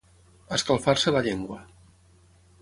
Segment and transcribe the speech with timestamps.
[0.55, 1.61] Escalfar-se la llengua.